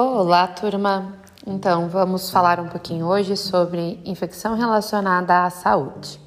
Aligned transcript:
Olá, 0.00 0.46
turma! 0.46 1.12
Então, 1.44 1.88
vamos 1.88 2.30
falar 2.30 2.60
um 2.60 2.68
pouquinho 2.68 3.04
hoje 3.04 3.36
sobre 3.36 4.00
infecção 4.04 4.54
relacionada 4.54 5.44
à 5.44 5.50
saúde. 5.50 6.20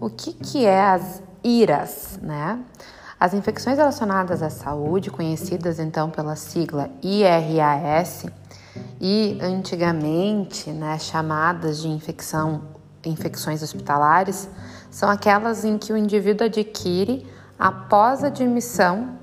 O 0.00 0.10
que, 0.10 0.32
que 0.32 0.66
é 0.66 0.84
as 0.84 1.22
IRAS, 1.44 2.18
né? 2.20 2.58
As 3.20 3.32
infecções 3.32 3.78
relacionadas 3.78 4.42
à 4.42 4.50
saúde, 4.50 5.08
conhecidas 5.08 5.78
então 5.78 6.10
pela 6.10 6.34
sigla 6.34 6.90
IRAS, 7.00 8.26
e 9.00 9.38
antigamente 9.40 10.70
né, 10.70 10.98
chamadas 10.98 11.80
de 11.80 11.88
infecção, 11.88 12.62
infecções 13.04 13.62
hospitalares, 13.62 14.50
são 14.90 15.08
aquelas 15.08 15.64
em 15.64 15.78
que 15.78 15.92
o 15.92 15.96
indivíduo 15.96 16.48
adquire 16.48 17.24
após 17.56 18.24
admissão 18.24 19.16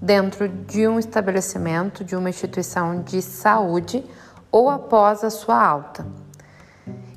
dentro 0.00 0.48
de 0.48 0.88
um 0.88 0.98
estabelecimento, 0.98 2.02
de 2.02 2.16
uma 2.16 2.30
instituição 2.30 3.02
de 3.02 3.20
saúde 3.20 4.04
ou 4.50 4.70
após 4.70 5.22
a 5.22 5.30
sua 5.30 5.62
alta. 5.62 6.06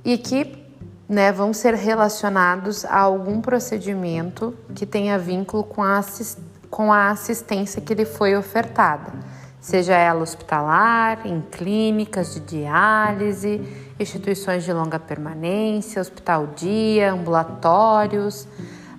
E 0.04 0.18
que 0.18 0.62
né, 1.08 1.32
vão 1.32 1.54
ser 1.54 1.76
relacionados 1.76 2.84
a 2.86 3.00
algum 3.00 3.40
procedimento 3.40 4.54
que 4.76 4.86
tenha 4.86 5.18
vínculo 5.18 5.64
com 5.64 5.82
a, 5.82 6.02
com 6.70 6.92
a 6.92 7.12
assistência 7.12 7.82
que 7.82 7.94
lhe 7.94 8.06
foi 8.06 8.36
ofertada, 8.36 9.14
seja 9.62 9.95
ela 9.95 10.22
hospitalar, 10.22 11.26
em 11.26 11.42
clínicas 11.42 12.34
de 12.34 12.40
diálise, 12.42 13.62
instituições 14.00 14.64
de 14.64 14.73
longa 14.73 15.00
permanência, 15.00 16.02
hospital-dia, 16.02 17.14
ambulatórios 17.14 18.48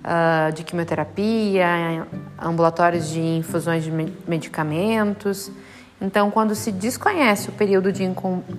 uh, 0.05 0.53
de 0.53 0.63
quimioterapia, 0.63 2.07
ambulatórios 2.39 3.09
de 3.09 3.19
infusões 3.19 3.83
de 3.83 3.91
medicamentos. 4.27 5.51
Então, 5.99 6.29
quando 6.29 6.53
se 6.53 6.71
desconhece 6.71 7.49
o 7.49 7.53
período 7.53 7.91
de 7.91 8.03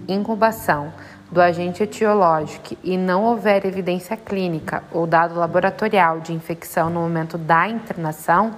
incubação 0.09 0.93
do 1.31 1.41
agente 1.41 1.83
etiológico 1.83 2.77
e 2.83 2.97
não 2.97 3.25
houver 3.25 3.65
evidência 3.65 4.17
clínica 4.17 4.83
ou 4.91 5.07
dado 5.07 5.39
laboratorial 5.39 6.21
de 6.21 6.33
infecção 6.33 6.89
no 6.89 7.01
momento 7.01 7.37
da 7.37 7.69
internação, 7.69 8.57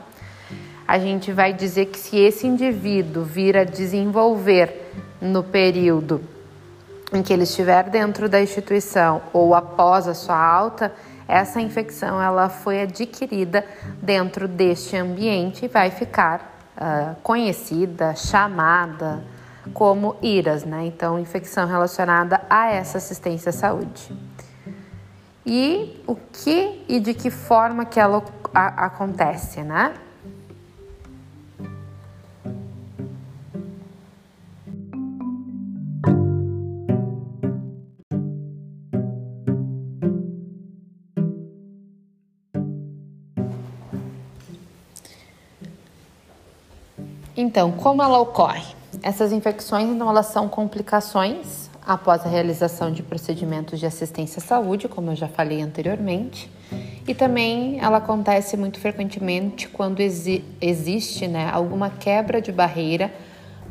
a 0.86 0.98
gente 0.98 1.32
vai 1.32 1.52
dizer 1.52 1.86
que 1.86 1.98
se 1.98 2.16
esse 2.16 2.46
indivíduo 2.46 3.24
vir 3.24 3.56
a 3.56 3.64
desenvolver 3.64 4.92
no 5.20 5.42
período 5.42 6.20
em 7.12 7.22
que 7.22 7.32
ele 7.32 7.44
estiver 7.44 7.88
dentro 7.88 8.28
da 8.28 8.40
instituição 8.40 9.22
ou 9.32 9.54
após 9.54 10.06
a 10.06 10.14
sua 10.14 10.36
alta, 10.36 10.92
essa 11.26 11.60
infecção 11.60 12.20
ela 12.20 12.48
foi 12.48 12.82
adquirida 12.82 13.64
dentro 14.02 14.48
deste 14.48 14.96
ambiente 14.96 15.64
e 15.64 15.68
vai 15.68 15.90
ficar 15.90 16.72
uh, 16.76 17.14
conhecida, 17.22 18.14
chamada 18.14 19.22
como 19.74 20.16
IRAS, 20.22 20.64
né? 20.64 20.86
Então, 20.86 21.18
infecção 21.18 21.66
relacionada 21.66 22.40
a 22.48 22.70
essa 22.70 22.96
assistência 22.96 23.50
à 23.50 23.52
saúde. 23.52 24.10
E 25.44 26.02
o 26.06 26.14
que 26.14 26.84
e 26.88 27.00
de 27.00 27.14
que 27.14 27.30
forma 27.30 27.84
que 27.84 28.00
ela 28.00 28.22
acontece, 28.54 29.62
né? 29.62 29.94
Então, 47.40 47.70
como 47.70 48.02
ela 48.02 48.18
ocorre? 48.18 48.74
Essas 49.00 49.30
infecções, 49.30 49.88
então, 49.88 50.10
elas 50.10 50.26
são 50.26 50.48
complicações 50.48 51.70
após 51.86 52.26
a 52.26 52.28
realização 52.28 52.90
de 52.90 53.00
procedimentos 53.00 53.78
de 53.78 53.86
assistência 53.86 54.40
à 54.40 54.42
saúde, 54.42 54.88
como 54.88 55.12
eu 55.12 55.14
já 55.14 55.28
falei 55.28 55.62
anteriormente, 55.62 56.50
e 57.06 57.14
também 57.14 57.78
ela 57.80 57.98
acontece 57.98 58.56
muito 58.56 58.80
frequentemente 58.80 59.68
quando 59.68 60.00
exi 60.00 60.44
existe 60.60 61.28
né, 61.28 61.48
alguma 61.52 61.88
quebra 61.88 62.42
de 62.42 62.50
barreira 62.50 63.14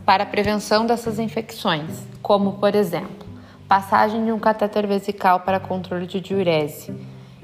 para 0.05 0.23
a 0.23 0.25
prevenção 0.25 0.85
dessas 0.85 1.19
infecções, 1.19 2.05
como 2.21 2.53
por 2.53 2.73
exemplo, 2.73 3.27
passagem 3.67 4.23
de 4.23 4.31
um 4.31 4.39
catéter 4.39 4.87
vesical 4.87 5.41
para 5.41 5.59
controle 5.59 6.07
de 6.07 6.21
diurese 6.21 6.95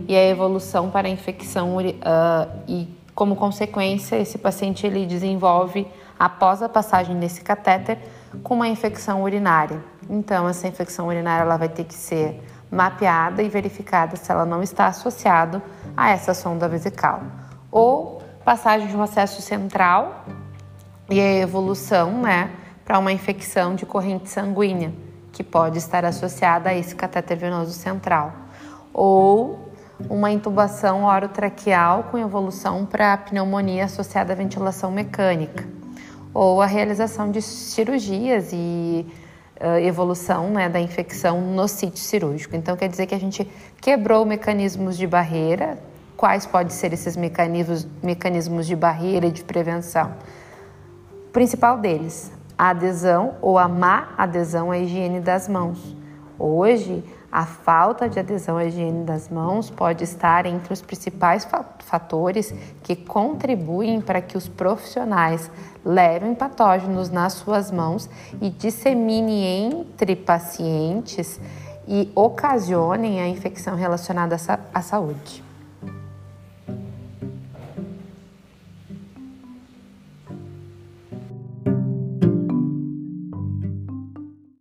e 0.08 0.16
a 0.16 0.26
evolução 0.26 0.90
para 0.90 1.10
a 1.10 1.12
infecção 1.12 1.76
uh, 1.76 1.82
e 2.66 2.88
como 3.16 3.36
consequência 3.36 4.16
esse 4.16 4.38
paciente 4.38 4.86
ele 4.86 5.06
desenvolve 5.06 5.88
após 6.18 6.62
a 6.62 6.70
passagem 6.70 7.20
desse 7.20 7.42
catéter 7.42 7.98
com 8.44 8.56
uma 8.56 8.68
infecção 8.68 9.24
urinária. 9.24 9.84
Então, 10.10 10.48
essa 10.48 10.68
infecção 10.68 11.08
urinária 11.08 11.44
ela 11.44 11.58
vai 11.58 11.70
ter 11.70 11.84
que 11.84 11.94
ser 11.94 12.42
mapeada 12.72 13.44
e 13.44 13.50
verificada 13.50 14.16
se 14.16 14.32
ela 14.32 14.46
não 14.46 14.64
está 14.64 14.88
associada 14.88 15.62
a 15.96 16.10
essa 16.10 16.34
sonda 16.34 16.68
vesical. 16.68 17.22
Ou 17.72 18.22
passagem 18.44 18.88
de 18.88 18.96
um 18.96 19.02
acesso 19.02 19.42
central 19.42 20.26
e 21.10 21.20
a 21.20 21.34
evolução 21.36 22.22
né, 22.22 22.52
para 22.84 22.98
uma 22.98 23.12
infecção 23.12 23.76
de 23.76 23.86
corrente 23.86 24.30
sanguínea, 24.30 24.92
que 25.32 25.44
pode 25.44 25.78
estar 25.78 26.04
associada 26.04 26.70
a 26.70 26.74
esse 26.74 26.96
catéter 26.96 27.38
venoso 27.38 27.72
central. 27.72 28.34
Ou 28.94 29.73
uma 30.10 30.32
intubação 30.32 31.06
orotraqueal 31.06 32.06
com 32.06 32.18
evolução 32.18 32.86
para 32.86 33.16
pneumonia 33.18 33.86
associada 33.86 34.34
à 34.34 34.36
ventilação 34.36 34.92
mecânica 34.92 35.66
ou 36.34 36.62
a 36.62 36.66
realização 36.66 37.30
de 37.30 37.42
cirurgias 37.42 38.50
e 38.52 39.06
uh, 39.62 39.78
evolução 39.80 40.50
né, 40.50 40.68
da 40.68 40.80
infecção 40.80 41.40
no 41.40 41.68
sítio 41.68 42.00
cirúrgico. 42.00 42.56
Então, 42.56 42.76
quer 42.76 42.90
dizer 42.90 43.06
que 43.06 43.14
a 43.14 43.20
gente 43.20 43.48
quebrou 43.80 44.26
mecanismos 44.26 44.98
de 44.98 45.06
barreira. 45.06 45.78
Quais 46.18 46.46
podem 46.46 46.72
ser 46.72 46.94
esses 46.94 47.16
mecanismos, 47.16 47.88
mecanismos 48.02 48.66
de 48.66 48.76
barreira 48.76 49.28
e 49.28 49.32
de 49.32 49.44
prevenção? 49.44 50.14
O 51.28 51.32
principal 51.32 51.78
deles, 51.78 52.32
a 52.58 52.70
adesão 52.70 53.36
ou 53.42 53.58
a 53.58 53.68
má 53.68 54.14
adesão 54.18 54.72
à 54.72 54.78
higiene 54.78 55.20
das 55.20 55.48
mãos. 55.48 55.96
Hoje, 56.38 57.04
a 57.32 57.46
falta 57.46 58.10
de 58.10 58.20
adesão 58.20 58.58
à 58.58 58.66
higiene 58.66 59.04
das 59.04 59.30
mãos 59.30 59.70
pode 59.70 60.04
estar 60.04 60.46
entre 60.46 60.74
os 60.74 60.82
principais 60.82 61.48
fatores 61.80 62.54
que 62.82 62.96
contribuem 62.96 64.02
para 64.02 64.22
que 64.22 64.38
os 64.38 64.48
profissionais 64.48 65.50
levem 65.86 66.34
patógenos 66.34 67.10
nas 67.10 67.34
suas 67.34 67.72
mãos 67.72 68.10
e 68.42 68.50
dissemine 68.50 69.46
entre 69.46 70.16
pacientes 70.16 71.40
e 71.88 72.12
ocasionem 72.16 73.22
a 73.22 73.28
infecção 73.28 73.76
relacionada 73.76 74.36
à 74.74 74.82
saúde. 74.82 75.53